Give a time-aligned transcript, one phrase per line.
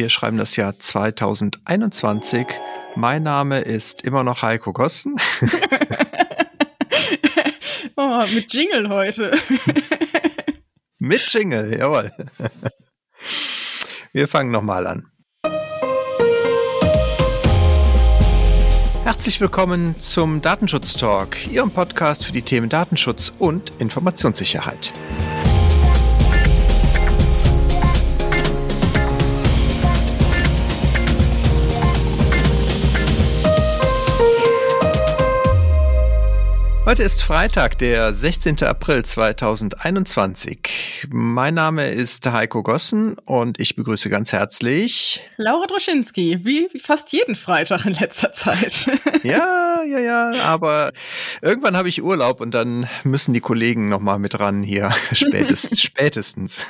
[0.00, 2.46] Wir schreiben das Jahr 2021.
[2.96, 5.16] Mein Name ist immer noch Heiko Gossen.
[7.96, 9.30] oh, mit Jingle heute.
[11.00, 12.12] mit Jingle, jawohl.
[14.14, 15.06] Wir fangen nochmal an.
[19.04, 24.94] Herzlich willkommen zum Datenschutz Talk, Ihrem Podcast für die Themen Datenschutz und Informationssicherheit.
[36.90, 38.64] Heute ist Freitag, der 16.
[38.64, 41.06] April 2021.
[41.08, 47.36] Mein Name ist Heiko Gossen und ich begrüße ganz herzlich Laura Droschinski, wie fast jeden
[47.36, 48.90] Freitag in letzter Zeit.
[49.22, 50.90] ja, ja, ja, aber
[51.42, 55.80] irgendwann habe ich Urlaub und dann müssen die Kollegen noch mal mit ran hier spätestens.
[55.80, 56.66] spätestens.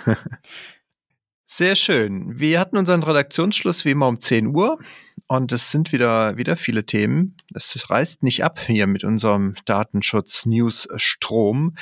[1.52, 2.38] Sehr schön.
[2.38, 4.78] Wir hatten unseren Redaktionsschluss wie immer um 10 Uhr
[5.26, 7.36] und es sind wieder, wieder viele Themen.
[7.52, 11.74] Es reißt nicht ab hier mit unserem Datenschutz-News-Strom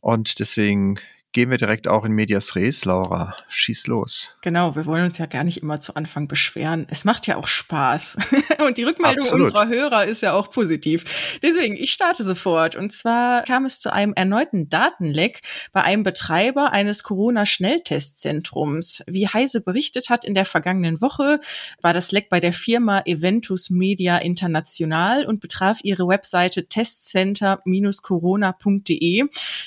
[0.00, 1.00] und deswegen
[1.36, 3.36] gehen wir direkt auch in Medias Res, Laura.
[3.50, 4.34] Schieß los.
[4.40, 6.86] Genau, wir wollen uns ja gar nicht immer zu Anfang beschweren.
[6.88, 8.16] Es macht ja auch Spaß.
[8.66, 9.48] Und die Rückmeldung Absolut.
[9.48, 11.04] unserer Hörer ist ja auch positiv.
[11.42, 12.74] Deswegen, ich starte sofort.
[12.74, 15.42] Und zwar kam es zu einem erneuten Datenleck
[15.74, 19.04] bei einem Betreiber eines Corona-Schnelltestzentrums.
[19.06, 21.40] Wie Heise berichtet hat in der vergangenen Woche,
[21.82, 29.24] war das Leck bei der Firma Eventus Media International und betraf ihre Webseite testcenter-corona.de.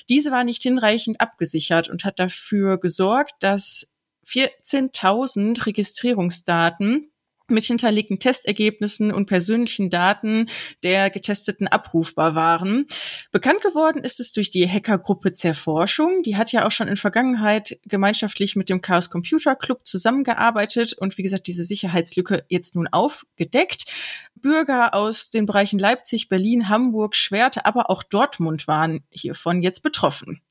[0.10, 3.92] Diese war nicht hinreichend abgesichert abgesichert und hat dafür gesorgt, dass
[4.26, 7.12] 14.000 Registrierungsdaten
[7.52, 10.50] mit hinterlegten Testergebnissen und persönlichen Daten
[10.84, 12.86] der Getesteten abrufbar waren.
[13.32, 16.22] Bekannt geworden ist es durch die Hackergruppe Zerforschung.
[16.22, 21.18] Die hat ja auch schon in Vergangenheit gemeinschaftlich mit dem Chaos Computer Club zusammengearbeitet und
[21.18, 23.86] wie gesagt diese Sicherheitslücke jetzt nun aufgedeckt.
[24.36, 30.42] Bürger aus den Bereichen Leipzig, Berlin, Hamburg, Schwerte, aber auch Dortmund waren hiervon jetzt betroffen.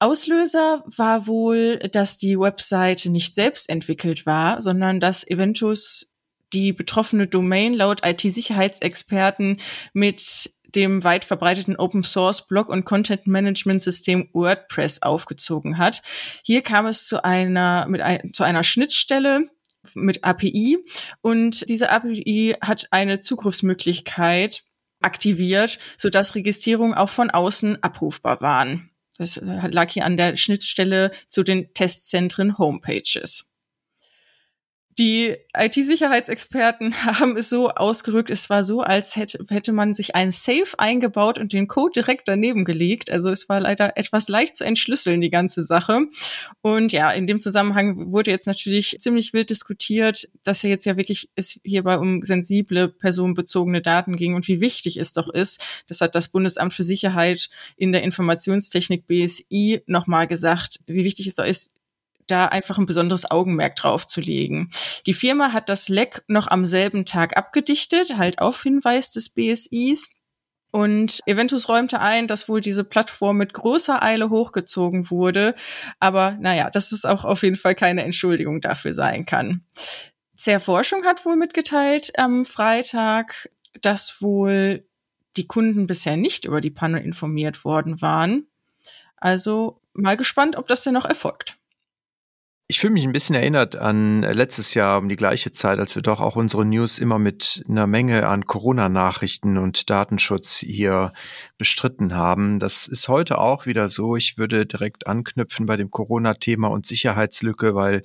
[0.00, 6.14] Auslöser war wohl, dass die Webseite nicht selbst entwickelt war, sondern dass Eventus
[6.54, 9.60] die betroffene Domain laut IT-Sicherheitsexperten
[9.92, 16.02] mit dem weit verbreiteten Open Source Blog und Content Management System WordPress aufgezogen hat.
[16.44, 19.50] Hier kam es zu einer, mit ein, zu einer Schnittstelle
[19.94, 20.78] mit API
[21.20, 24.64] und diese API hat eine Zugriffsmöglichkeit
[25.02, 28.89] aktiviert, sodass Registrierungen auch von außen abrufbar waren.
[29.20, 33.49] Das äh, lag hier an der Schnittstelle zu den Testzentren Homepages.
[35.00, 40.30] Die IT-Sicherheitsexperten haben es so ausgedrückt, es war so, als hätte, hätte man sich ein
[40.30, 43.10] Safe eingebaut und den Code direkt daneben gelegt.
[43.10, 46.02] Also es war leider etwas leicht zu entschlüsseln, die ganze Sache.
[46.60, 50.98] Und ja, in dem Zusammenhang wurde jetzt natürlich ziemlich wild diskutiert, dass ja jetzt ja
[50.98, 55.64] wirklich es hierbei um sensible personenbezogene Daten ging und wie wichtig es doch ist.
[55.88, 61.36] Das hat das Bundesamt für Sicherheit in der Informationstechnik BSI nochmal gesagt, wie wichtig es
[61.36, 61.70] doch ist,
[62.30, 64.70] da einfach ein besonderes Augenmerk drauf zu legen.
[65.06, 70.08] Die Firma hat das Leck noch am selben Tag abgedichtet, halt auf Hinweis des BSIs.
[70.72, 75.54] Und Eventus räumte ein, dass wohl diese Plattform mit großer Eile hochgezogen wurde.
[75.98, 79.64] Aber naja, dass es auch auf jeden Fall keine Entschuldigung dafür sein kann.
[80.36, 83.50] Zer Forschung hat wohl mitgeteilt am Freitag,
[83.82, 84.86] dass wohl
[85.36, 88.46] die Kunden bisher nicht über die Panne informiert worden waren.
[89.16, 91.59] Also mal gespannt, ob das denn noch erfolgt.
[92.70, 96.02] Ich fühle mich ein bisschen erinnert an letztes Jahr um die gleiche Zeit, als wir
[96.02, 101.12] doch auch unsere News immer mit einer Menge an Corona-Nachrichten und Datenschutz hier
[101.58, 102.60] bestritten haben.
[102.60, 104.14] Das ist heute auch wieder so.
[104.14, 108.02] Ich würde direkt anknüpfen bei dem Corona-Thema und Sicherheitslücke, weil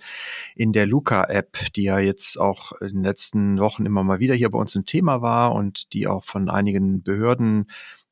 [0.55, 4.49] in der Luca-App, die ja jetzt auch in den letzten Wochen immer mal wieder hier
[4.49, 7.67] bei uns ein Thema war und die auch von einigen Behörden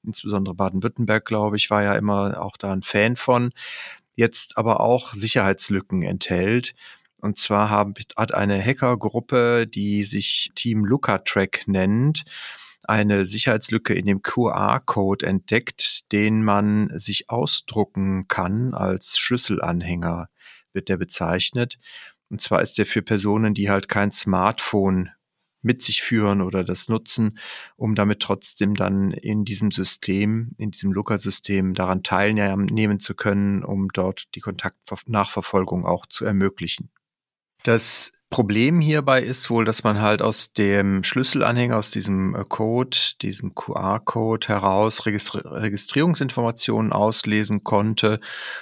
[0.06, 3.54] insbesondere Baden-Württemberg, glaube ich, war ja immer auch da ein Fan von
[4.16, 6.76] jetzt aber auch Sicherheitslücken enthält.
[7.22, 12.26] Und zwar hat eine Hackergruppe, die sich Team Looker-Track nennt,
[12.84, 20.28] eine Sicherheitslücke in dem QR-Code entdeckt, den man sich ausdrucken kann als Schlüsselanhänger,
[20.74, 21.78] wird der bezeichnet.
[22.30, 25.12] Und zwar ist der für Personen, die halt kein Smartphone
[25.64, 27.40] mit sich führen oder das nutzen,
[27.76, 33.90] um damit trotzdem dann in diesem System, in diesem Looker-System daran teilnehmen zu können, um
[33.94, 36.92] dort die Kontaktnachverfolgung auch zu ermöglichen.
[37.64, 42.98] Das Problem hierbei ist wohl, dass man halt aus dem Schlüsselanhänger, aus diesem äh, Code,
[43.22, 48.20] diesem QR-Code heraus Registri Registrierungsinformationen auslesen konnte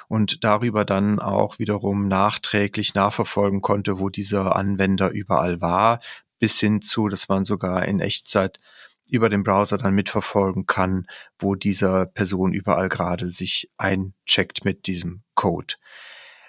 [0.07, 6.00] und darüber dann auch wiederum nachträglich nachverfolgen konnte, wo dieser Anwender überall war,
[6.41, 8.59] bis hin zu, dass man sogar in Echtzeit
[9.07, 11.05] über den Browser dann mitverfolgen kann,
[11.38, 15.75] wo dieser Person überall gerade sich eincheckt mit diesem Code.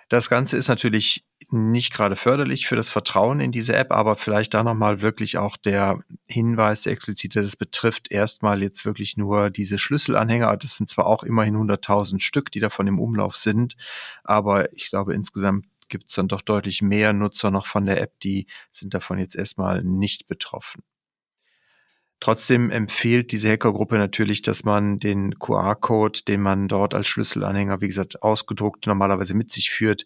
[0.09, 4.55] Das Ganze ist natürlich nicht gerade förderlich für das Vertrauen in diese App, aber vielleicht
[4.55, 9.79] da nochmal wirklich auch der Hinweis, der explizite, das betrifft erstmal jetzt wirklich nur diese
[9.79, 10.57] Schlüsselanhänger.
[10.57, 13.77] Das sind zwar auch immerhin 100.000 Stück, die davon im Umlauf sind,
[14.25, 18.19] aber ich glaube insgesamt gibt es dann doch deutlich mehr Nutzer noch von der App,
[18.21, 20.83] die sind davon jetzt erstmal nicht betroffen.
[22.19, 27.89] Trotzdem empfiehlt diese Hackergruppe natürlich, dass man den QR-Code, den man dort als Schlüsselanhänger, wie
[27.89, 30.05] gesagt, ausgedruckt normalerweise mit sich führt,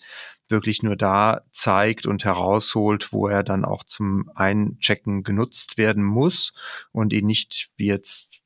[0.49, 6.55] wirklich nur da zeigt und herausholt, wo er dann auch zum Einchecken genutzt werden muss
[6.91, 8.41] und ihn nicht, wie jetzt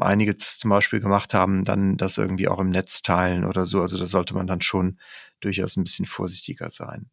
[0.00, 3.80] einige das zum Beispiel gemacht haben, dann das irgendwie auch im Netz teilen oder so.
[3.80, 4.98] Also da sollte man dann schon
[5.44, 7.10] durchaus ein bisschen vorsichtiger sein.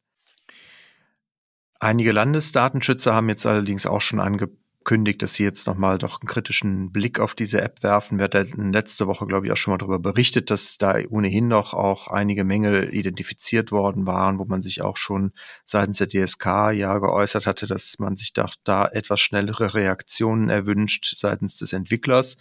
[1.80, 4.50] Einige Landesdatenschützer haben jetzt allerdings auch schon ange
[4.90, 8.18] kündigt, dass sie jetzt nochmal doch einen kritischen Blick auf diese App werfen.
[8.18, 11.74] Wir hatten letzte Woche, glaube ich, auch schon mal darüber berichtet, dass da ohnehin noch
[11.74, 15.32] auch einige Mängel identifiziert worden waren, wo man sich auch schon
[15.66, 21.14] seitens der DSK ja geäußert hatte, dass man sich da, da etwas schnellere Reaktionen erwünscht
[21.18, 22.38] seitens des Entwicklers.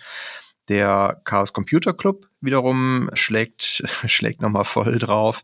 [0.69, 5.43] Der Chaos Computer Club wiederum schlägt, schlägt nochmal voll drauf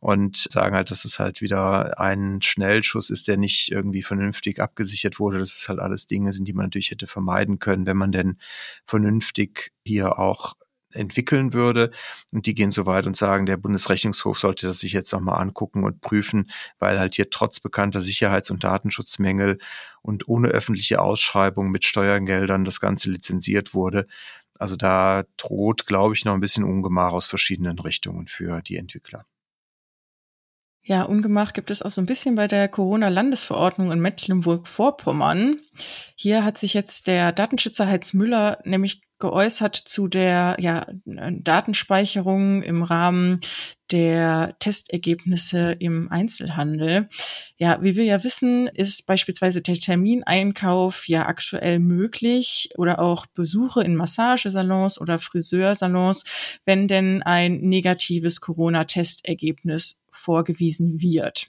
[0.00, 5.18] und sagen halt, dass es halt wieder ein Schnellschuss ist, der nicht irgendwie vernünftig abgesichert
[5.18, 5.38] wurde.
[5.38, 8.38] Das ist halt alles Dinge sind, die man natürlich hätte vermeiden können, wenn man denn
[8.84, 10.54] vernünftig hier auch
[10.94, 11.90] entwickeln würde.
[12.32, 15.84] Und die gehen so weit und sagen, der Bundesrechnungshof sollte das sich jetzt nochmal angucken
[15.84, 19.58] und prüfen, weil halt hier trotz bekannter Sicherheits- und Datenschutzmängel
[20.02, 24.06] und ohne öffentliche Ausschreibung mit Steuergeldern das Ganze lizenziert wurde.
[24.58, 29.26] Also da droht, glaube ich, noch ein bisschen Ungemach aus verschiedenen Richtungen für die Entwickler.
[30.86, 35.60] Ja, Ungemach gibt es auch so ein bisschen bei der Corona-Landesverordnung in Mecklenburg-Vorpommern.
[36.14, 42.82] Hier hat sich jetzt der Datenschützer Heiz Müller nämlich geäußert zu der ja, Datenspeicherung im
[42.82, 43.40] Rahmen
[43.90, 47.08] der Testergebnisse im Einzelhandel.
[47.56, 53.82] Ja, wie wir ja wissen, ist beispielsweise der Termineinkauf ja aktuell möglich oder auch Besuche
[53.82, 56.24] in Massagesalons oder Friseursalons,
[56.66, 61.48] wenn denn ein negatives Corona-Testergebnis vorgewiesen wird.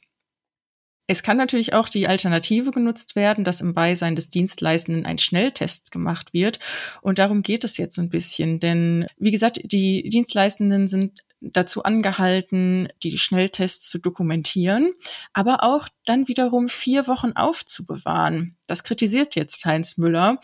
[1.08, 5.92] Es kann natürlich auch die Alternative genutzt werden, dass im Beisein des Dienstleistenden ein Schnelltest
[5.92, 6.60] gemacht wird.
[7.02, 8.60] Und darum geht es jetzt ein bisschen.
[8.60, 11.12] Denn, wie gesagt, die Dienstleistenden sind
[11.42, 14.94] dazu angehalten, die Schnelltests zu dokumentieren,
[15.34, 18.58] aber auch dann wiederum vier Wochen aufzubewahren.
[18.68, 20.40] Das kritisiert jetzt Heinz Müller,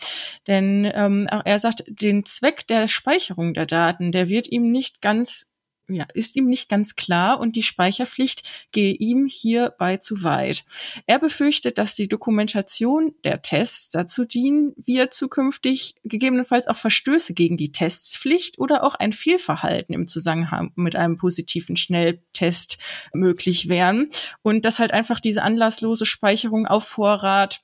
[0.46, 5.51] denn ähm, er sagt, den Zweck der Speicherung der Daten, der wird ihm nicht ganz
[5.94, 10.64] ja, ist ihm nicht ganz klar und die Speicherpflicht gehe ihm hierbei zu weit.
[11.06, 17.56] Er befürchtet, dass die Dokumentation der Tests dazu dienen wird, zukünftig gegebenenfalls auch Verstöße gegen
[17.56, 22.78] die Testspflicht oder auch ein Fehlverhalten im Zusammenhang mit einem positiven Schnelltest
[23.12, 24.10] möglich wären
[24.42, 27.62] und dass halt einfach diese anlasslose Speicherung auf Vorrat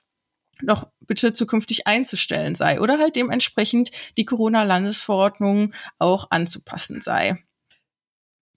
[0.63, 7.43] doch bitte zukünftig einzustellen sei oder halt dementsprechend die Corona-Landesverordnung auch anzupassen sei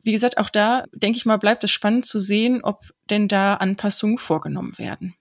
[0.03, 3.55] wie gesagt, auch da, denke ich mal, bleibt es spannend zu sehen, ob denn da
[3.55, 5.15] Anpassungen vorgenommen werden.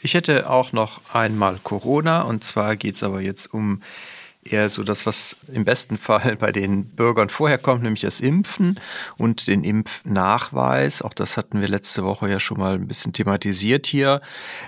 [0.00, 3.82] Ich hätte auch noch einmal Corona und zwar geht es aber jetzt um
[4.52, 8.78] eher so das, was im besten Fall bei den Bürgern vorher kommt, nämlich das Impfen
[9.16, 11.02] und den Impfnachweis.
[11.02, 14.20] Auch das hatten wir letzte Woche ja schon mal ein bisschen thematisiert hier.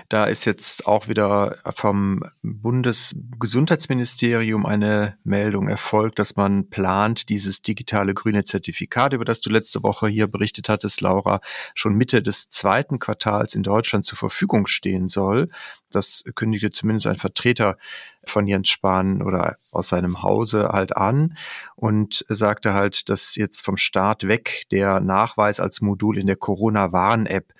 [0.09, 8.13] Da ist jetzt auch wieder vom Bundesgesundheitsministerium eine Meldung erfolgt, dass man plant, dieses digitale
[8.13, 11.41] grüne Zertifikat, über das du letzte Woche hier berichtet hattest, Laura,
[11.73, 15.49] schon Mitte des zweiten Quartals in Deutschland zur Verfügung stehen soll.
[15.95, 17.77] Das kündigte zumindest ein Vertreter
[18.23, 21.37] von Jens Spahn oder aus seinem Hause halt an
[21.75, 27.53] und sagte halt, dass jetzt vom Start weg der Nachweis als Modul in der Corona-Warn-App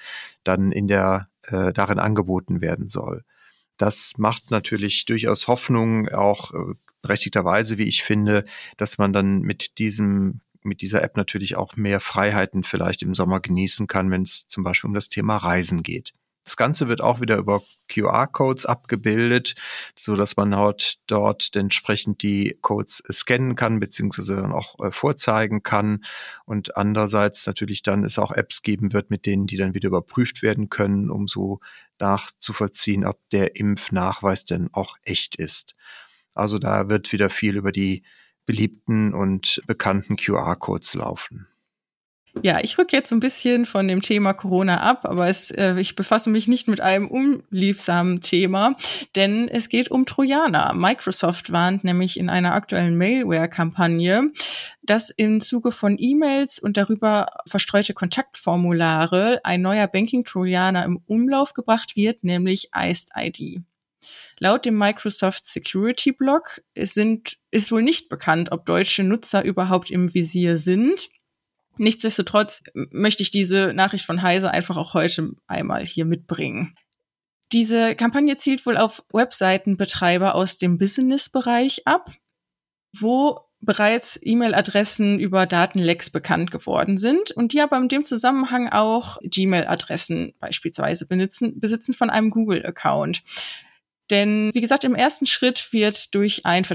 [0.43, 3.23] dann in der äh, darin angeboten werden soll.
[3.77, 8.45] Das macht natürlich durchaus Hoffnung, auch äh, berechtigterweise, wie ich finde,
[8.77, 13.39] dass man dann mit diesem mit dieser App natürlich auch mehr Freiheiten vielleicht im Sommer
[13.39, 16.13] genießen kann, wenn es zum Beispiel um das Thema Reisen geht.
[16.43, 19.53] Das Ganze wird auch wieder über QR-Codes abgebildet,
[19.95, 25.61] so dass man halt dort entsprechend die Codes scannen kann, beziehungsweise dann auch äh, vorzeigen
[25.61, 26.03] kann.
[26.45, 30.41] Und andererseits natürlich dann es auch Apps geben wird, mit denen die dann wieder überprüft
[30.41, 31.59] werden können, um so
[31.99, 35.75] nachzuvollziehen, ob der Impfnachweis denn auch echt ist.
[36.33, 38.03] Also da wird wieder viel über die
[38.47, 41.50] beliebten und bekannten QR-Codes laufen.
[42.41, 45.97] Ja, ich rück jetzt ein bisschen von dem Thema Corona ab, aber es, äh, ich
[45.97, 48.77] befasse mich nicht mit einem unliebsamen Thema,
[49.15, 50.73] denn es geht um Trojaner.
[50.73, 54.31] Microsoft warnt nämlich in einer aktuellen Mailware-Kampagne,
[54.81, 61.97] dass im Zuge von E-Mails und darüber verstreute Kontaktformulare ein neuer Banking-Trojaner im Umlauf gebracht
[61.97, 63.61] wird, nämlich Iced ID.
[64.39, 70.13] Laut dem Microsoft Security Blog sind, ist wohl nicht bekannt, ob deutsche Nutzer überhaupt im
[70.13, 71.09] Visier sind.
[71.81, 76.75] Nichtsdestotrotz möchte ich diese Nachricht von Heise einfach auch heute einmal hier mitbringen.
[77.53, 82.11] Diese Kampagne zielt wohl auf Webseitenbetreiber aus dem Business-Bereich ab,
[82.95, 89.17] wo bereits E-Mail-Adressen über Datenlecks bekannt geworden sind und die aber in dem Zusammenhang auch
[89.23, 93.23] Gmail-Adressen beispielsweise besitzen, besitzen von einem Google-Account.
[94.11, 96.65] Denn wie gesagt, im ersten Schritt wird durch einen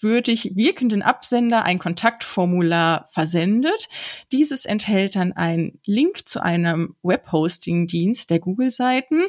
[0.00, 3.88] vertrauenswürdig wirkenden Absender ein Kontaktformular versendet.
[4.32, 9.26] Dieses enthält dann einen Link zu einem Webhosting-Dienst der Google-Seiten,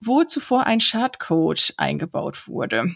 [0.00, 2.94] wo zuvor ein Schadcode eingebaut wurde.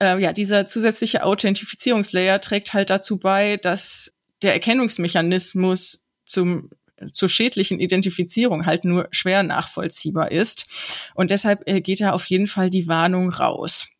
[0.00, 6.70] Äh, ja, dieser zusätzliche Authentifizierungslayer trägt halt dazu bei, dass der Erkennungsmechanismus zum
[7.10, 10.66] zur schädlichen Identifizierung halt nur schwer nachvollziehbar ist.
[11.16, 13.91] Und deshalb äh, geht da auf jeden Fall die Warnung raus.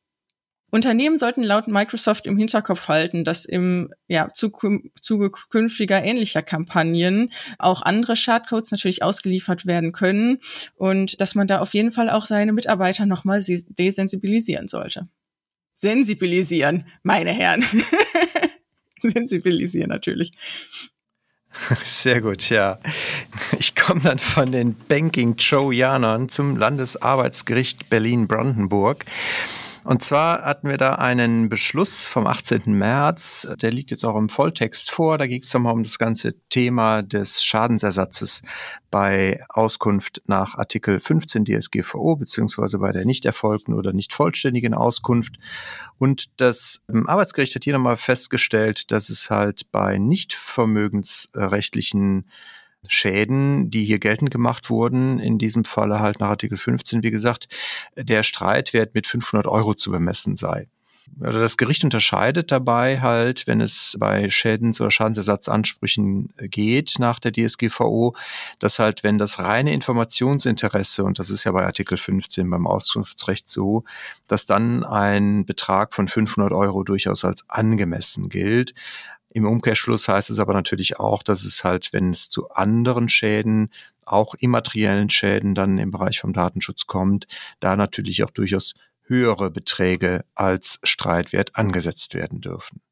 [0.75, 7.83] Unternehmen sollten laut Microsoft im Hinterkopf halten, dass im ja, Zuge künftiger ähnlicher Kampagnen auch
[7.83, 10.39] andere Schadcodes natürlich ausgeliefert werden können
[10.75, 15.03] und dass man da auf jeden Fall auch seine Mitarbeiter nochmal desensibilisieren sollte.
[15.75, 17.67] Sensibilisieren, meine Herren.
[19.03, 20.33] Sensibilisieren natürlich.
[21.85, 22.79] Sehr gut, ja.
[23.59, 29.05] Ich komme dann von den Banking-Trojanern zum Landesarbeitsgericht Berlin-Brandenburg.
[29.85, 32.63] Und zwar hatten wir da einen Beschluss vom 18.
[32.67, 35.19] März, der liegt jetzt auch im Volltext vor.
[35.19, 38.43] Da ging es nochmal um das ganze Thema des Schadensersatzes
[38.93, 45.35] bei Auskunft nach Artikel 15 DSGVO, beziehungsweise bei der nicht erfolgten oder nicht vollständigen Auskunft.
[45.99, 52.27] Und das Arbeitsgericht hat hier nochmal festgestellt, dass es halt bei nicht vermögensrechtlichen
[52.89, 57.49] Schäden, die hier geltend gemacht wurden, in diesem Falle halt nach Artikel 15, wie gesagt,
[57.97, 60.69] der Streitwert mit 500 Euro zu bemessen sei.
[61.21, 67.33] Also das Gericht unterscheidet dabei halt, wenn es bei Schädens- oder Schadensersatzansprüchen geht nach der
[67.33, 68.15] DSGVO,
[68.59, 73.49] dass halt, wenn das reine Informationsinteresse, und das ist ja bei Artikel 15 beim Auskunftsrecht
[73.49, 73.85] so,
[74.27, 78.73] dass dann ein Betrag von 500 Euro durchaus als angemessen gilt.
[79.35, 83.71] Im Umkehrschluss heißt es aber natürlich auch, dass es halt, wenn es zu anderen Schäden,
[84.05, 87.27] auch immateriellen Schäden dann im Bereich vom Datenschutz kommt,
[87.61, 88.75] da natürlich auch durchaus
[89.07, 92.83] höhere Beträge als Streitwert angesetzt werden dürfen.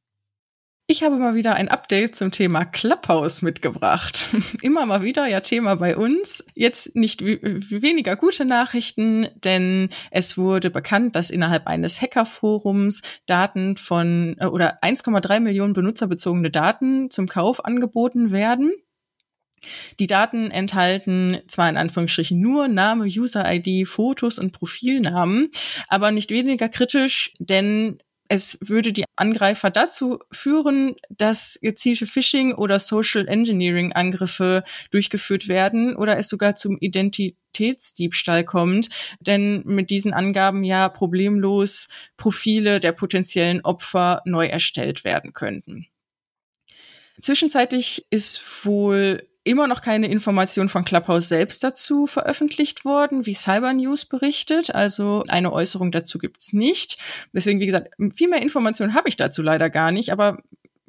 [0.91, 4.27] Ich habe mal wieder ein Update zum Thema Clubhouse mitgebracht.
[4.61, 6.45] Immer mal wieder ja Thema bei uns.
[6.57, 14.35] Jetzt nicht weniger gute Nachrichten, denn es wurde bekannt, dass innerhalb eines Hackerforums Daten von
[14.41, 18.73] äh, oder 1,3 Millionen benutzerbezogene Daten zum Kauf angeboten werden.
[20.01, 25.53] Die Daten enthalten zwar in Anführungsstrichen nur Name, User-ID, Fotos und Profilnamen,
[25.87, 32.79] aber nicht weniger kritisch, denn es würde die Angreifer dazu führen, dass gezielte Phishing oder
[32.79, 40.63] Social Engineering Angriffe durchgeführt werden oder es sogar zum Identitätsdiebstahl kommt, denn mit diesen Angaben
[40.63, 45.89] ja problemlos Profile der potenziellen Opfer neu erstellt werden könnten.
[47.21, 53.73] Zwischenzeitlich ist wohl immer noch keine Information von Clubhouse selbst dazu veröffentlicht worden, wie Cyber
[53.73, 54.75] News berichtet.
[54.75, 56.99] Also eine Äußerung dazu gibt's nicht.
[57.33, 60.13] Deswegen, wie gesagt, viel mehr Informationen habe ich dazu leider gar nicht.
[60.13, 60.39] Aber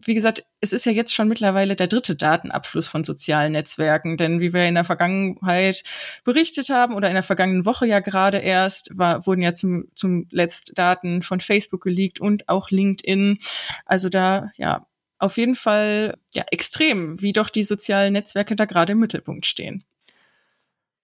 [0.05, 4.39] wie gesagt, es ist ja jetzt schon mittlerweile der dritte Datenabfluss von sozialen Netzwerken, denn
[4.39, 5.83] wie wir in der Vergangenheit
[6.23, 10.27] berichtet haben oder in der vergangenen Woche ja gerade erst, war, wurden ja zum, zum
[10.31, 13.39] Letzt Daten von Facebook geleakt und auch LinkedIn.
[13.85, 14.87] Also da, ja,
[15.21, 19.83] auf jeden Fall ja extrem, wie doch die sozialen Netzwerke da gerade im Mittelpunkt stehen.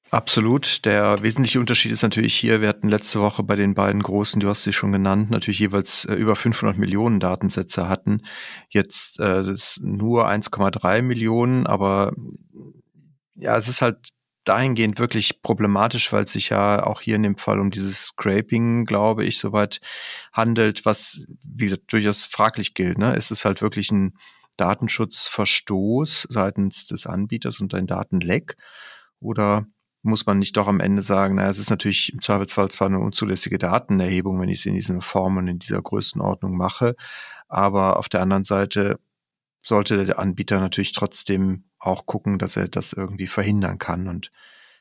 [0.10, 0.86] Absolut.
[0.86, 4.48] Der wesentliche Unterschied ist natürlich hier, wir hatten letzte Woche bei den beiden großen, du
[4.48, 8.22] hast sie schon genannt, natürlich jeweils äh, über 500 Millionen Datensätze hatten.
[8.70, 12.14] Jetzt äh, ist nur 1,3 Millionen, aber
[13.36, 14.10] ja, es ist halt
[14.48, 18.86] dahingehend wirklich problematisch, weil es sich ja auch hier in dem Fall um dieses Scraping,
[18.86, 19.82] glaube ich, soweit
[20.32, 22.98] handelt, was, wie gesagt, durchaus fraglich gilt.
[22.98, 23.16] Ne?
[23.16, 24.18] Ist es halt wirklich ein
[24.58, 28.58] Datenschutzverstoß seitens des Anbieters und ein Datenleck?
[29.20, 29.68] Oder
[30.04, 33.00] muss man nicht doch am Ende sagen, naja, es ist natürlich im Zweifelsfall zwar eine
[33.00, 36.96] unzulässige Datenerhebung, wenn ich es in dieser Form und in dieser Größenordnung mache,
[37.48, 39.00] aber auf der anderen Seite
[39.62, 44.08] sollte der Anbieter natürlich trotzdem auch gucken, dass er das irgendwie verhindern kann.
[44.08, 44.32] Und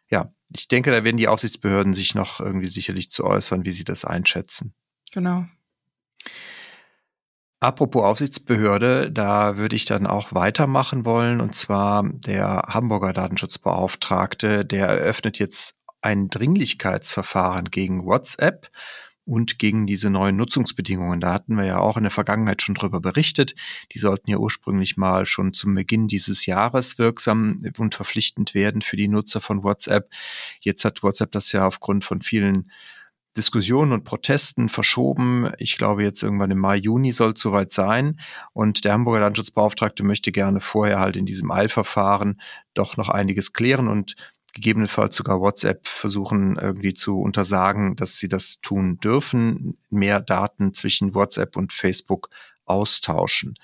[0.08, 3.84] ja, ich denke, da werden die Aufsichtsbehörden sich noch irgendwie sicherlich zu äußern, wie sie
[3.84, 4.74] das einschätzen.
[5.12, 5.46] Genau.
[7.58, 11.40] Apropos Aufsichtsbehörde, da würde ich dann auch weitermachen wollen.
[11.40, 18.70] Und zwar der Hamburger Datenschutzbeauftragte, der eröffnet jetzt ein Dringlichkeitsverfahren gegen WhatsApp
[19.26, 21.20] und gegen diese neuen Nutzungsbedingungen.
[21.20, 23.54] Da hatten wir ja auch in der Vergangenheit schon drüber berichtet.
[23.92, 28.96] Die sollten ja ursprünglich mal schon zum Beginn dieses Jahres wirksam und verpflichtend werden für
[28.96, 30.08] die Nutzer von WhatsApp.
[30.60, 32.70] Jetzt hat WhatsApp das ja aufgrund von vielen
[33.36, 35.52] Diskussionen und Protesten verschoben.
[35.58, 38.18] Ich glaube, jetzt irgendwann im Mai, Juni soll es soweit sein.
[38.52, 42.40] Und der Hamburger Landeschutzbeauftragte möchte gerne vorher halt in diesem Eilverfahren
[42.74, 44.16] doch noch einiges klären und
[44.56, 51.14] gegebenenfalls sogar WhatsApp versuchen irgendwie zu untersagen, dass sie das tun dürfen, mehr Daten zwischen
[51.14, 52.30] WhatsApp und Facebook
[52.64, 53.54] austauschen.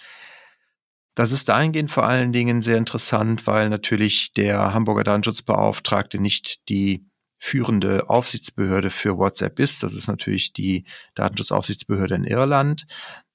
[1.14, 7.06] Das ist dahingehend vor allen Dingen sehr interessant, weil natürlich der Hamburger Datenschutzbeauftragte nicht die
[7.38, 9.82] führende Aufsichtsbehörde für WhatsApp ist.
[9.82, 10.84] Das ist natürlich die
[11.14, 12.86] Datenschutzaufsichtsbehörde in Irland.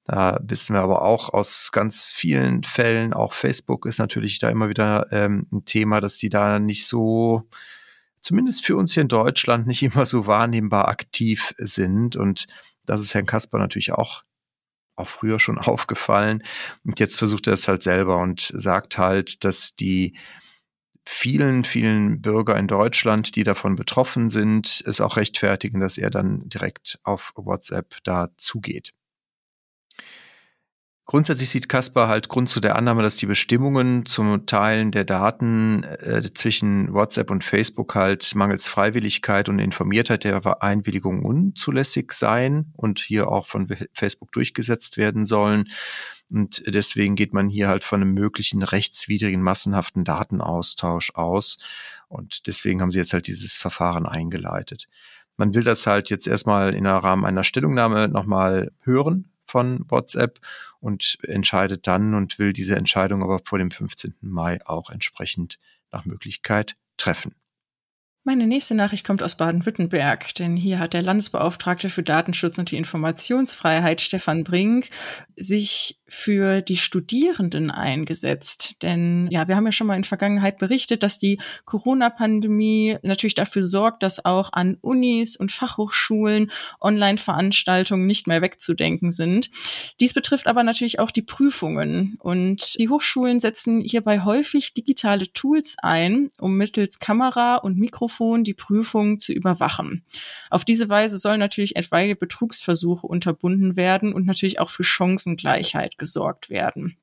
[0.07, 4.69] Da wissen wir aber auch aus ganz vielen Fällen, auch Facebook ist natürlich da immer
[4.69, 7.43] wieder ähm, ein Thema, dass die da nicht so,
[8.21, 12.15] zumindest für uns hier in Deutschland, nicht immer so wahrnehmbar aktiv sind.
[12.15, 12.47] Und
[12.85, 14.23] das ist Herrn Kasper natürlich auch
[14.95, 16.43] auch früher schon aufgefallen.
[16.83, 20.17] Und jetzt versucht er es halt selber und sagt halt, dass die
[21.05, 26.49] vielen, vielen Bürger in Deutschland, die davon betroffen sind, es auch rechtfertigen, dass er dann
[26.49, 28.93] direkt auf WhatsApp da zugeht.
[31.09, 35.83] Grundsätzlich sieht Caspar halt Grund zu der Annahme, dass die Bestimmungen zum Teilen der Daten
[35.83, 42.99] äh, zwischen WhatsApp und Facebook halt mangels Freiwilligkeit und Informiertheit der Einwilligung unzulässig seien und
[42.99, 45.69] hier auch von Facebook durchgesetzt werden sollen.
[46.29, 51.57] Und deswegen geht man hier halt von einem möglichen rechtswidrigen massenhaften Datenaustausch aus.
[52.09, 54.89] Und deswegen haben sie jetzt halt dieses Verfahren eingeleitet.
[55.37, 60.41] Man will das halt jetzt erstmal in der Rahmen einer Stellungnahme nochmal hören von WhatsApp
[60.79, 64.15] und entscheidet dann und will diese Entscheidung aber vor dem 15.
[64.21, 65.59] Mai auch entsprechend
[65.91, 67.35] nach Möglichkeit treffen.
[68.27, 72.75] Meine nächste Nachricht kommt aus Baden-Württemberg, denn hier hat der Landesbeauftragte für Datenschutz und die
[72.75, 74.89] Informationsfreiheit, Stefan Brink,
[75.37, 78.75] sich für die Studierenden eingesetzt.
[78.81, 83.63] Denn ja, wir haben ja schon mal in Vergangenheit berichtet, dass die Corona-Pandemie natürlich dafür
[83.63, 89.51] sorgt, dass auch an Unis und Fachhochschulen Online-Veranstaltungen nicht mehr wegzudenken sind.
[89.99, 92.17] Dies betrifft aber natürlich auch die Prüfungen.
[92.19, 98.53] Und die Hochschulen setzen hierbei häufig digitale Tools ein, um mittels Kamera und Mikrofon die
[98.53, 100.03] Prüfung zu überwachen.
[100.49, 106.49] Auf diese Weise sollen natürlich etwaige Betrugsversuche unterbunden werden und natürlich auch für Chancengleichheit gesorgt
[106.49, 106.97] werden.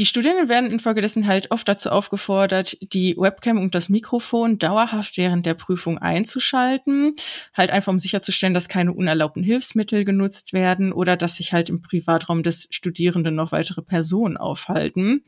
[0.00, 5.44] Die Studierenden werden infolgedessen halt oft dazu aufgefordert, die Webcam und das Mikrofon dauerhaft während
[5.44, 7.14] der Prüfung einzuschalten.
[7.54, 11.82] Halt einfach, um sicherzustellen, dass keine unerlaubten Hilfsmittel genutzt werden oder dass sich halt im
[11.82, 15.22] Privatraum des Studierenden noch weitere Personen aufhalten.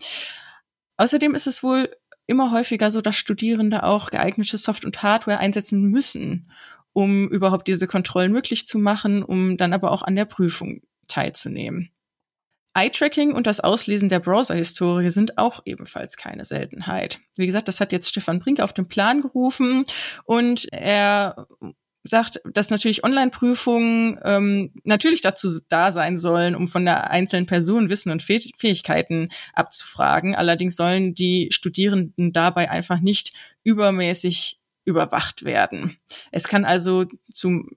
[0.96, 1.90] Außerdem ist es wohl
[2.26, 6.50] immer häufiger so, dass Studierende auch geeignete Soft- und Hardware einsetzen müssen,
[6.94, 11.91] um überhaupt diese Kontrollen möglich zu machen, um dann aber auch an der Prüfung teilzunehmen.
[12.74, 17.20] Eye-Tracking und das Auslesen der Browser-Historie sind auch ebenfalls keine Seltenheit.
[17.36, 19.84] Wie gesagt, das hat jetzt Stefan Brink auf den Plan gerufen
[20.24, 21.46] und er
[22.04, 27.90] sagt, dass natürlich Online-Prüfungen ähm, natürlich dazu da sein sollen, um von der einzelnen Person
[27.90, 30.34] Wissen und Fähigkeiten abzufragen.
[30.34, 33.32] Allerdings sollen die Studierenden dabei einfach nicht
[33.62, 35.96] übermäßig überwacht werden.
[36.32, 37.70] Es kann also zum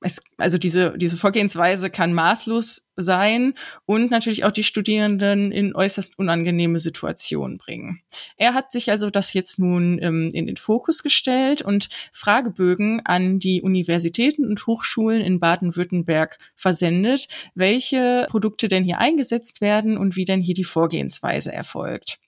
[0.00, 6.18] es, also diese, diese Vorgehensweise kann maßlos sein und natürlich auch die Studierenden in äußerst
[6.18, 8.00] unangenehme Situationen bringen.
[8.36, 13.38] Er hat sich also das jetzt nun ähm, in den Fokus gestellt und Fragebögen an
[13.38, 20.24] die Universitäten und Hochschulen in Baden-Württemberg versendet, welche Produkte denn hier eingesetzt werden und wie
[20.24, 22.18] denn hier die Vorgehensweise erfolgt.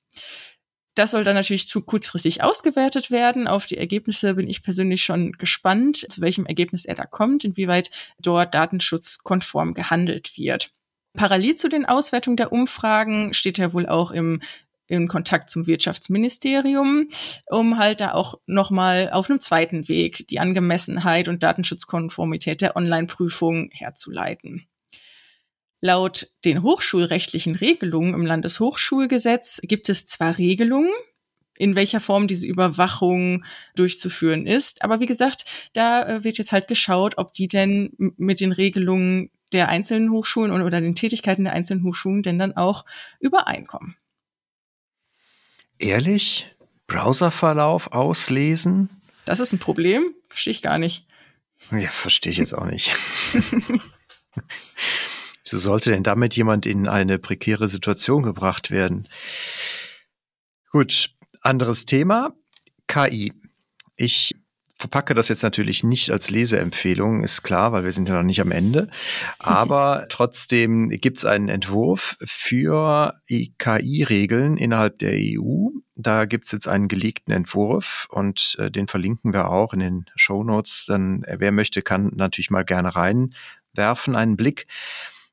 [1.00, 3.48] Das soll dann natürlich zu kurzfristig ausgewertet werden.
[3.48, 7.90] Auf die Ergebnisse bin ich persönlich schon gespannt, zu welchem Ergebnis er da kommt, inwieweit
[8.18, 10.68] dort datenschutzkonform gehandelt wird.
[11.16, 14.42] Parallel zu den Auswertungen der Umfragen steht ja wohl auch im
[14.88, 17.08] in Kontakt zum Wirtschaftsministerium,
[17.48, 23.70] um halt da auch nochmal auf einem zweiten Weg die Angemessenheit und Datenschutzkonformität der Online-Prüfung
[23.72, 24.66] herzuleiten.
[25.80, 30.92] Laut den hochschulrechtlichen Regelungen im Landeshochschulgesetz gibt es zwar Regelungen,
[31.56, 33.44] in welcher Form diese Überwachung
[33.76, 34.84] durchzuführen ist.
[34.84, 39.30] Aber wie gesagt, da äh, wird jetzt halt geschaut, ob die denn mit den Regelungen
[39.52, 42.84] der einzelnen Hochschulen oder den Tätigkeiten der einzelnen Hochschulen denn dann auch
[43.18, 43.96] übereinkommen.
[45.78, 46.46] Ehrlich?
[46.86, 48.90] Browserverlauf auslesen?
[49.24, 50.14] Das ist ein Problem?
[50.28, 51.06] Verstehe ich gar nicht.
[51.70, 52.94] Ja, verstehe ich jetzt auch nicht.
[55.50, 59.08] Wieso sollte denn damit jemand in eine prekäre Situation gebracht werden?
[60.70, 61.10] Gut,
[61.42, 62.36] anderes Thema.
[62.86, 63.32] KI.
[63.96, 64.34] Ich
[64.78, 68.40] verpacke das jetzt natürlich nicht als Leseempfehlung, ist klar, weil wir sind ja noch nicht
[68.40, 68.88] am Ende.
[69.40, 75.70] Aber trotzdem gibt es einen Entwurf für KI-Regeln innerhalb der EU.
[75.96, 80.06] Da gibt es jetzt einen gelegten Entwurf und äh, den verlinken wir auch in den
[80.14, 80.86] Show Notes.
[80.86, 84.66] Dann, äh, wer möchte, kann natürlich mal gerne reinwerfen, einen Blick.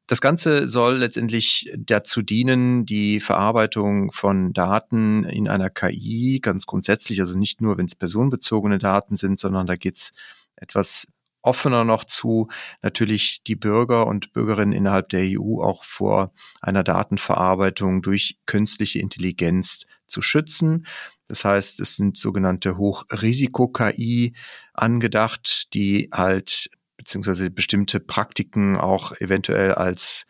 [0.08, 7.20] Das Ganze soll letztendlich dazu dienen, die Verarbeitung von Daten in einer KI ganz grundsätzlich,
[7.20, 10.14] also nicht nur, wenn es personenbezogene Daten sind, sondern da geht's
[10.56, 11.08] etwas
[11.42, 12.48] offener noch zu,
[12.82, 19.86] natürlich die Bürger und Bürgerinnen innerhalb der EU auch vor einer Datenverarbeitung durch künstliche Intelligenz
[20.08, 20.86] zu schützen.
[21.28, 24.34] Das heißt, es sind sogenannte Hochrisiko-KI
[24.74, 26.70] angedacht, die halt
[27.08, 30.26] beziehungsweise bestimmte Praktiken auch eventuell als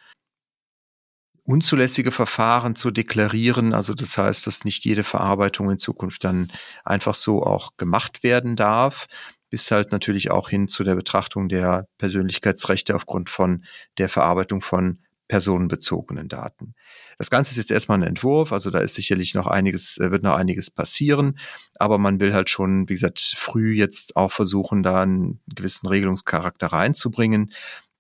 [1.44, 3.74] unzulässige Verfahren zu deklarieren.
[3.74, 6.52] Also das heißt, dass nicht jede Verarbeitung in Zukunft dann
[6.86, 9.08] einfach so auch gemacht werden darf,
[9.50, 13.66] bis halt natürlich auch hin zu der Betrachtung der Persönlichkeitsrechte aufgrund von
[13.98, 16.74] der Verarbeitung von personenbezogenen Daten.
[17.18, 20.24] Das Ganze ist jetzt erstmal ein Entwurf, also da ist sicherlich noch einiges, äh, wird
[20.24, 21.38] noch einiges passieren,
[21.80, 26.68] aber man will halt schon, wie gesagt, früh jetzt auch versuchen, da einen gewissen Regelungscharakter
[26.68, 27.52] reinzubringen.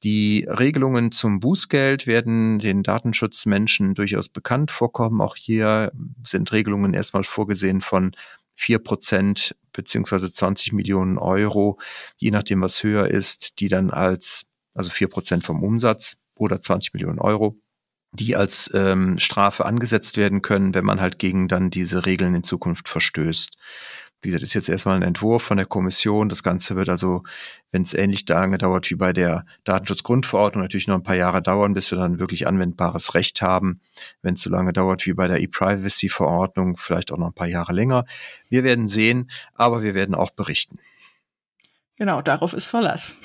[0.03, 5.21] Die Regelungen zum Bußgeld werden den Datenschutzmenschen durchaus bekannt vorkommen.
[5.21, 8.11] Auch hier sind Regelungen erstmal vorgesehen von
[8.53, 11.79] vier Prozent beziehungsweise 20 Millionen Euro,
[12.17, 16.93] je nachdem was höher ist, die dann als, also vier Prozent vom Umsatz oder 20
[16.93, 17.57] Millionen Euro,
[18.13, 22.43] die als ähm, Strafe angesetzt werden können, wenn man halt gegen dann diese Regeln in
[22.43, 23.57] Zukunft verstößt.
[24.21, 26.27] Wie gesagt, das ist jetzt erstmal ein Entwurf von der Kommission.
[26.27, 27.21] Das Ganze wird also,
[27.71, 31.73] wenn es ähnlich lange dauert wie bei der Datenschutzgrundverordnung, natürlich noch ein paar Jahre dauern,
[31.73, 33.79] bis wir dann wirklich anwendbares Recht haben.
[34.23, 37.73] Wenn es so lange dauert wie bei der E-Privacy-Verordnung, vielleicht auch noch ein paar Jahre
[37.73, 38.05] länger.
[38.49, 40.79] Wir werden sehen, aber wir werden auch berichten.
[41.97, 43.17] Genau, darauf ist Verlass.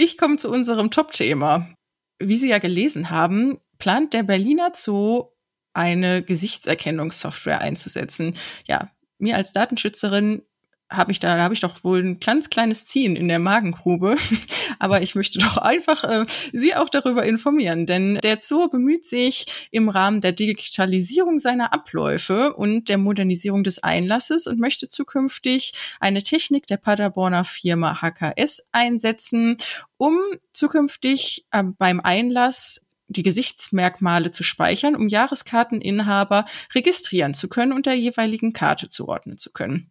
[0.00, 1.74] Ich komme zu unserem Top-Thema
[2.18, 5.28] wie Sie ja gelesen haben, plant der Berliner Zoo
[5.72, 8.36] eine Gesichtserkennungssoftware einzusetzen.
[8.66, 10.42] Ja, mir als Datenschützerin
[10.90, 14.16] habe ich da, da habe ich doch wohl ein ganz kleines Ziehen in der Magengrube.
[14.78, 19.68] Aber ich möchte doch einfach äh, Sie auch darüber informieren, denn der Zoo bemüht sich
[19.70, 26.22] im Rahmen der Digitalisierung seiner Abläufe und der Modernisierung des Einlasses und möchte zukünftig eine
[26.22, 29.58] Technik der Paderborner Firma HKS einsetzen,
[29.98, 30.16] um
[30.52, 37.94] zukünftig äh, beim Einlass die Gesichtsmerkmale zu speichern, um Jahreskarteninhaber registrieren zu können und der
[37.94, 39.90] jeweiligen Karte zuordnen zu können.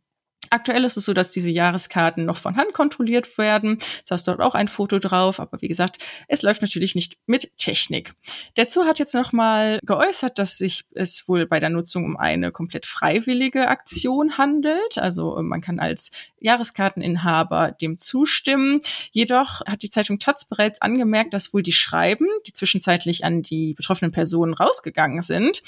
[0.50, 3.78] Aktuell ist es so, dass diese Jahreskarten noch von Hand kontrolliert werden.
[3.98, 7.18] Jetzt hast du dort auch ein Foto drauf, aber wie gesagt, es läuft natürlich nicht
[7.26, 8.14] mit Technik.
[8.56, 12.52] Der Zoo hat jetzt nochmal geäußert, dass sich es wohl bei der Nutzung um eine
[12.52, 14.98] komplett freiwillige Aktion handelt.
[14.98, 18.82] Also man kann als Jahreskarteninhaber dem zustimmen.
[19.12, 23.74] Jedoch hat die Zeitung Taz bereits angemerkt, dass wohl die Schreiben, die zwischenzeitlich an die
[23.74, 25.64] betroffenen Personen rausgegangen sind,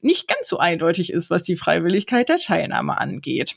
[0.00, 3.56] nicht ganz so eindeutig ist, was die Freiwilligkeit der Teilnahme angeht.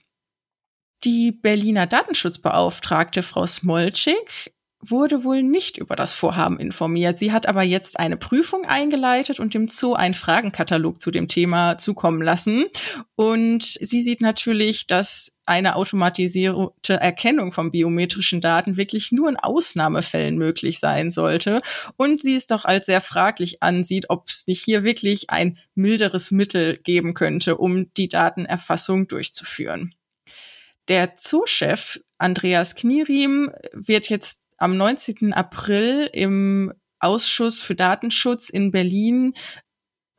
[1.04, 7.18] Die Berliner Datenschutzbeauftragte Frau Smolczyk wurde wohl nicht über das Vorhaben informiert.
[7.18, 11.78] Sie hat aber jetzt eine Prüfung eingeleitet und dem Zoo einen Fragenkatalog zu dem Thema
[11.78, 12.66] zukommen lassen.
[13.16, 20.38] Und sie sieht natürlich, dass eine automatisierte Erkennung von biometrischen Daten wirklich nur in Ausnahmefällen
[20.38, 21.62] möglich sein sollte.
[21.96, 26.32] Und sie es doch als sehr fraglich ansieht, ob es nicht hier wirklich ein milderes
[26.32, 29.96] Mittel geben könnte, um die Datenerfassung durchzuführen.
[30.88, 35.34] Der Zoochef Andreas Knieriem wird jetzt am 19.
[35.34, 39.34] April im Ausschuss für Datenschutz in Berlin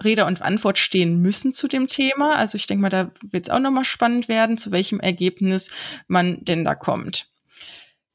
[0.03, 2.37] Rede und Antwort stehen müssen zu dem Thema.
[2.37, 5.71] Also ich denke mal, da wird es auch nochmal spannend werden, zu welchem Ergebnis
[6.07, 7.29] man denn da kommt.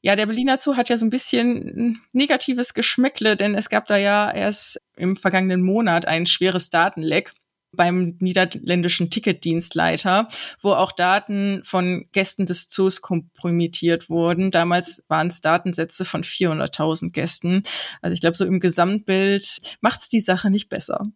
[0.00, 3.96] Ja, der Berliner Zoo hat ja so ein bisschen negatives Geschmäckle, denn es gab da
[3.96, 7.32] ja erst im vergangenen Monat ein schweres Datenleck
[7.76, 10.28] beim niederländischen Ticketdienstleiter,
[10.60, 14.50] wo auch Daten von Gästen des Zoos kompromittiert wurden.
[14.50, 17.62] Damals waren es Datensätze von 400.000 Gästen.
[18.02, 21.06] Also ich glaube, so im Gesamtbild macht es die Sache nicht besser.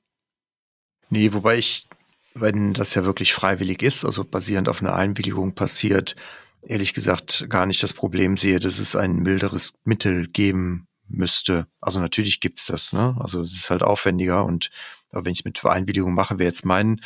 [1.11, 1.88] Nee, wobei ich,
[2.35, 6.16] wenn das ja wirklich freiwillig ist, also basierend auf einer Einwilligung passiert,
[6.62, 11.66] ehrlich gesagt gar nicht das Problem sehe, dass es ein milderes Mittel geben müsste.
[11.81, 13.16] Also natürlich gibt's das, ne?
[13.18, 14.71] Also es ist halt aufwendiger und
[15.11, 17.01] aber wenn ich mit Einwilligung mache, wäre jetzt mein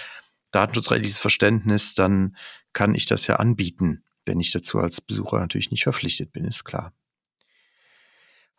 [0.51, 2.37] datenschutzrechtliches Verständnis, dann
[2.73, 6.65] kann ich das ja anbieten, wenn ich dazu als Besucher natürlich nicht verpflichtet bin, ist
[6.65, 6.93] klar.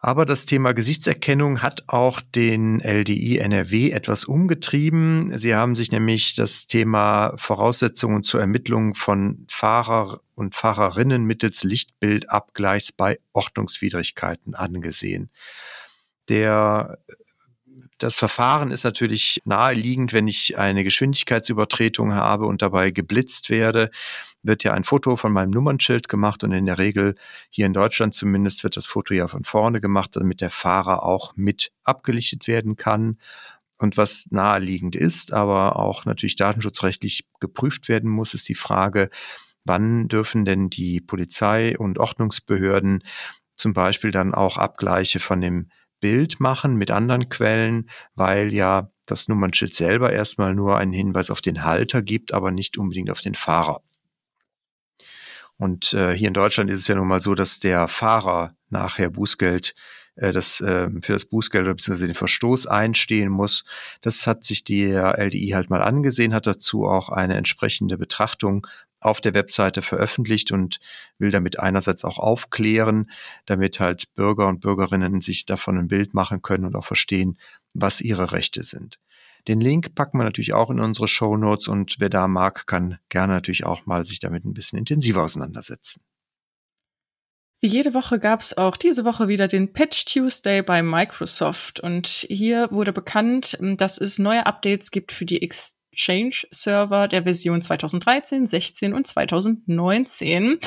[0.05, 5.31] Aber das Thema Gesichtserkennung hat auch den LDI NRW etwas umgetrieben.
[5.39, 12.91] Sie haben sich nämlich das Thema Voraussetzungen zur Ermittlung von Fahrer und Fahrerinnen mittels Lichtbildabgleichs
[12.91, 15.29] bei Ordnungswidrigkeiten angesehen.
[16.27, 16.97] Der
[18.03, 23.91] das Verfahren ist natürlich naheliegend, wenn ich eine Geschwindigkeitsübertretung habe und dabei geblitzt werde,
[24.41, 27.15] wird ja ein Foto von meinem Nummernschild gemacht und in der Regel
[27.49, 31.33] hier in Deutschland zumindest wird das Foto ja von vorne gemacht, damit der Fahrer auch
[31.37, 33.19] mit abgelichtet werden kann.
[33.77, 39.09] Und was naheliegend ist, aber auch natürlich datenschutzrechtlich geprüft werden muss, ist die Frage,
[39.63, 43.01] wann dürfen denn die Polizei und Ordnungsbehörden
[43.55, 45.69] zum Beispiel dann auch Abgleiche von dem
[46.03, 51.39] Bild machen mit anderen Quellen, weil ja das Nummernschild selber erstmal nur einen Hinweis auf
[51.39, 53.81] den Halter gibt, aber nicht unbedingt auf den Fahrer.
[55.55, 59.11] Und äh, hier in Deutschland ist es ja nun mal so, dass der Fahrer nachher
[59.11, 59.75] Bußgeld
[60.15, 63.63] äh, das äh, für das Bußgeld oder beziehungsweise den Verstoß einstehen muss.
[64.01, 68.67] Das hat sich der LDI halt mal angesehen, hat dazu auch eine entsprechende Betrachtung
[69.05, 70.79] auf der Webseite veröffentlicht und
[71.17, 73.09] will damit einerseits auch aufklären,
[73.45, 77.37] damit halt Bürger und Bürgerinnen sich davon ein Bild machen können und auch verstehen,
[77.73, 78.99] was ihre Rechte sind.
[79.47, 82.99] Den Link packen wir natürlich auch in unsere Show Notes und wer da mag, kann
[83.09, 86.01] gerne natürlich auch mal sich damit ein bisschen intensiver auseinandersetzen.
[87.59, 92.07] Wie jede Woche gab es auch diese Woche wieder den Patch Tuesday bei Microsoft und
[92.07, 98.47] hier wurde bekannt, dass es neue Updates gibt für die X Exchange-Server der Version 2013,
[98.47, 100.59] 16 und 2019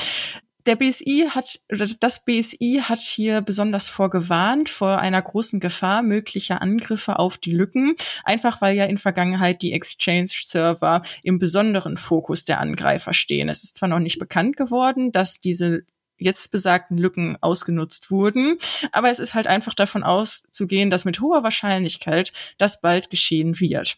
[0.67, 7.19] der BSI hat, das BSI hat hier besonders vorgewarnt vor einer großen Gefahr möglicher Angriffe
[7.19, 13.13] auf die Lücken, einfach weil ja in Vergangenheit die Exchange-Server im besonderen Fokus der Angreifer
[13.13, 13.47] stehen.
[13.47, 15.83] Es ist zwar noch nicht bekannt geworden, dass diese
[16.17, 18.57] jetzt besagten Lücken ausgenutzt wurden,
[18.91, 23.97] aber es ist halt einfach davon auszugehen, dass mit hoher Wahrscheinlichkeit das bald geschehen wird.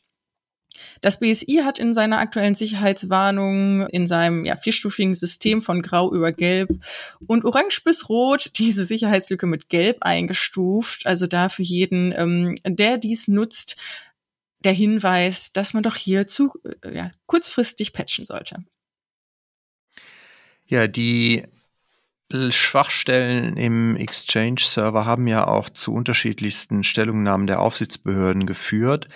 [1.01, 6.31] Das BSI hat in seiner aktuellen Sicherheitswarnung in seinem ja, vierstufigen System von Grau über
[6.31, 6.69] Gelb
[7.27, 11.05] und Orange bis Rot diese Sicherheitslücke mit Gelb eingestuft.
[11.05, 13.77] Also da für jeden, ähm, der dies nutzt,
[14.63, 18.63] der Hinweis, dass man doch hier zu äh, ja, kurzfristig patchen sollte.
[20.65, 21.45] Ja, die
[22.51, 29.07] Schwachstellen im Exchange-Server haben ja auch zu unterschiedlichsten Stellungnahmen der Aufsichtsbehörden geführt.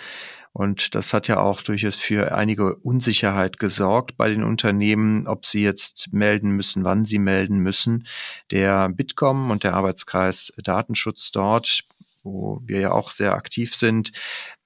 [0.56, 5.64] Und das hat ja auch durchaus für einige Unsicherheit gesorgt bei den Unternehmen, ob sie
[5.64, 8.06] jetzt melden müssen, wann sie melden müssen.
[8.52, 11.80] Der Bitkom und der Arbeitskreis Datenschutz dort,
[12.22, 14.12] wo wir ja auch sehr aktiv sind,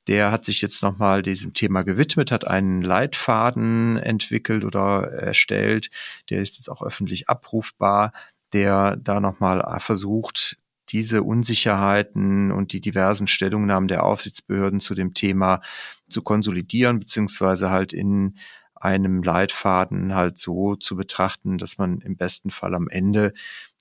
[0.09, 5.89] der hat sich jetzt nochmal diesem Thema gewidmet, hat einen Leitfaden entwickelt oder erstellt.
[6.29, 8.13] Der ist jetzt auch öffentlich abrufbar,
[8.53, 10.59] der da nochmal versucht,
[10.91, 15.61] diese Unsicherheiten und die diversen Stellungnahmen der Aufsichtsbehörden zu dem Thema
[16.09, 18.39] zu konsolidieren, beziehungsweise halt in
[18.75, 23.35] einem Leitfaden halt so zu betrachten, dass man im besten Fall am Ende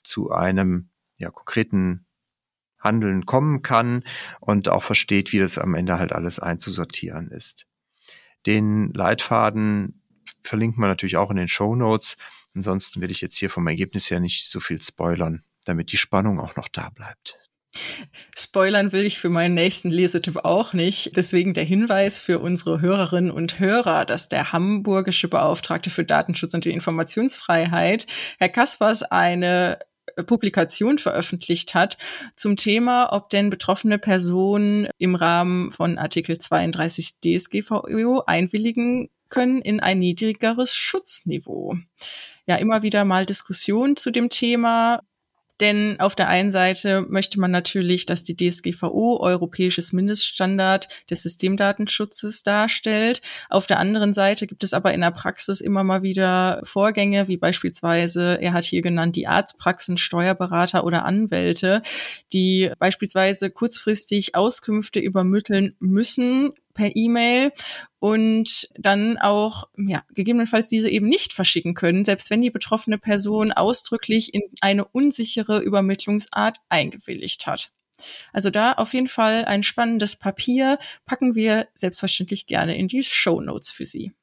[0.03, 2.05] zu einem ja, konkreten
[2.79, 4.03] Handeln kommen kann
[4.39, 7.67] und auch versteht, wie das am Ende halt alles einzusortieren ist.
[8.45, 10.01] Den Leitfaden
[10.41, 12.17] verlinkt man natürlich auch in den Show Notes.
[12.55, 16.39] Ansonsten will ich jetzt hier vom Ergebnis her nicht so viel spoilern damit die Spannung
[16.39, 17.37] auch noch da bleibt.
[18.35, 21.15] Spoilern will ich für meinen nächsten Lesetipp auch nicht.
[21.15, 26.65] Deswegen der Hinweis für unsere Hörerinnen und Hörer, dass der hamburgische Beauftragte für Datenschutz und
[26.65, 28.07] die Informationsfreiheit,
[28.39, 29.79] Herr Kaspers, eine
[30.25, 31.97] Publikation veröffentlicht hat
[32.35, 39.79] zum Thema, ob denn betroffene Personen im Rahmen von Artikel 32 DSGVO einwilligen können in
[39.79, 41.75] ein niedrigeres Schutzniveau.
[42.45, 45.01] Ja, immer wieder mal Diskussionen zu dem Thema.
[45.59, 52.43] Denn auf der einen Seite möchte man natürlich, dass die DSGVO europäisches Mindeststandard des Systemdatenschutzes
[52.43, 53.21] darstellt.
[53.49, 57.37] Auf der anderen Seite gibt es aber in der Praxis immer mal wieder Vorgänge, wie
[57.37, 61.81] beispielsweise, er hat hier genannt, die Arztpraxen, Steuerberater oder Anwälte,
[62.33, 67.51] die beispielsweise kurzfristig Auskünfte übermitteln müssen per E-Mail
[67.99, 73.51] und dann auch ja, gegebenenfalls diese eben nicht verschicken können, selbst wenn die betroffene Person
[73.51, 77.71] ausdrücklich in eine unsichere Übermittlungsart eingewilligt hat.
[78.31, 83.41] Also da auf jeden Fall ein spannendes Papier packen wir selbstverständlich gerne in die Show
[83.41, 84.13] Notes für Sie.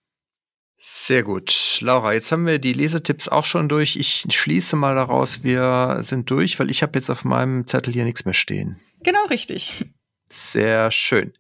[0.77, 1.79] Sehr gut.
[1.81, 3.97] Laura, jetzt haben wir die Lesetipps auch schon durch.
[3.97, 8.05] Ich schließe mal daraus, wir sind durch, weil ich habe jetzt auf meinem Zettel hier
[8.05, 8.79] nichts mehr stehen.
[9.03, 9.87] Genau richtig.
[10.35, 11.33] Sehr schön.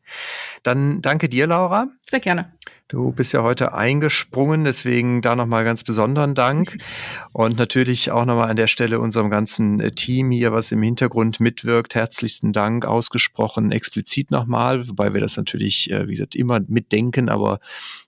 [0.63, 1.89] Dann danke dir, Laura.
[2.09, 2.53] Sehr gerne.
[2.87, 6.79] Du bist ja heute eingesprungen, deswegen da nochmal ganz besonderen Dank.
[7.33, 11.41] Und natürlich auch nochmal an der Stelle unserem ganzen äh, Team hier, was im Hintergrund
[11.41, 11.97] mitwirkt.
[11.97, 17.59] Herzlichsten Dank ausgesprochen, explizit nochmal, wobei wir das natürlich, äh, wie gesagt, immer mitdenken, aber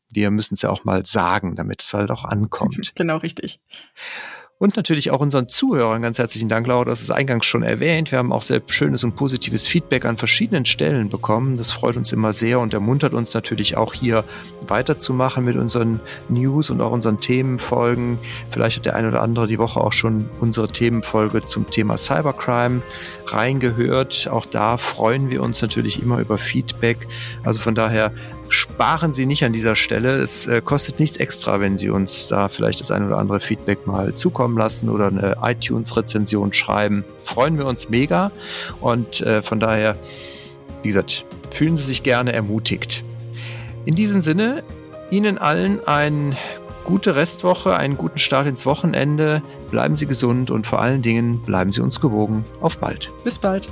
[0.08, 2.92] wir müssen es ja auch mal sagen, damit es halt auch ankommt.
[2.94, 3.58] Genau, richtig.
[4.58, 8.10] Und natürlich auch unseren Zuhörern ganz herzlichen Dank, Laura, das ist eingangs schon erwähnt.
[8.10, 11.58] Wir haben auch sehr schönes und positives Feedback an verschiedenen Stellen bekommen.
[11.58, 14.24] Das freut uns immer sehr und ermuntert uns natürlich auch hier
[14.66, 18.18] weiterzumachen mit unseren News und auch unseren Themenfolgen.
[18.50, 22.80] Vielleicht hat der eine oder andere die Woche auch schon unsere Themenfolge zum Thema Cybercrime
[23.26, 24.26] reingehört.
[24.32, 27.06] Auch da freuen wir uns natürlich immer über Feedback.
[27.44, 28.10] Also von daher
[28.56, 30.16] sparen Sie nicht an dieser Stelle.
[30.16, 33.86] Es äh, kostet nichts extra, wenn Sie uns da vielleicht das ein oder andere Feedback
[33.86, 37.04] mal zukommen lassen oder eine iTunes-Rezension schreiben.
[37.22, 38.32] Freuen wir uns mega
[38.80, 39.96] und äh, von daher,
[40.82, 43.04] wie gesagt, fühlen Sie sich gerne ermutigt.
[43.84, 44.62] In diesem Sinne,
[45.10, 46.36] Ihnen allen eine
[46.84, 49.42] gute Restwoche, einen guten Start ins Wochenende.
[49.70, 52.44] Bleiben Sie gesund und vor allen Dingen bleiben Sie uns gewogen.
[52.60, 53.10] Auf bald.
[53.22, 53.68] Bis bald.